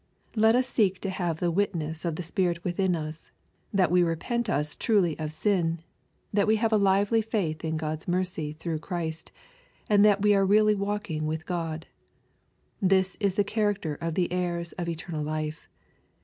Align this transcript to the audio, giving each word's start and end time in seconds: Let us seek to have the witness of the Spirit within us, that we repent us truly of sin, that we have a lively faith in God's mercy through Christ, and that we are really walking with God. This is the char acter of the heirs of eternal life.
Let 0.35 0.55
us 0.55 0.67
seek 0.67 0.99
to 1.01 1.11
have 1.11 1.39
the 1.39 1.51
witness 1.51 2.05
of 2.05 2.15
the 2.15 2.23
Spirit 2.23 2.63
within 2.63 2.95
us, 2.95 3.29
that 3.71 3.91
we 3.91 4.01
repent 4.01 4.49
us 4.49 4.75
truly 4.75 5.13
of 5.19 5.31
sin, 5.31 5.79
that 6.33 6.47
we 6.47 6.55
have 6.55 6.73
a 6.73 6.77
lively 6.77 7.21
faith 7.21 7.63
in 7.63 7.77
God's 7.77 8.07
mercy 8.07 8.51
through 8.53 8.79
Christ, 8.79 9.31
and 9.87 10.03
that 10.03 10.23
we 10.23 10.33
are 10.33 10.43
really 10.43 10.73
walking 10.73 11.27
with 11.27 11.45
God. 11.45 11.85
This 12.81 13.15
is 13.19 13.35
the 13.35 13.43
char 13.43 13.71
acter 13.75 13.95
of 14.01 14.15
the 14.15 14.31
heirs 14.31 14.71
of 14.71 14.89
eternal 14.89 15.21
life. 15.23 15.69